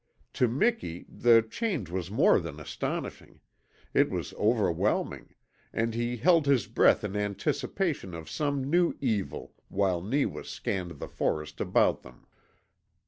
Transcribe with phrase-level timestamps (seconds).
[0.33, 3.39] To Miki the change was more than astonishing;
[3.93, 5.35] it was overwhelming,
[5.71, 11.07] and he held his breath in anticipation of some new evil while Neewa scanned the
[11.07, 12.25] forest about them.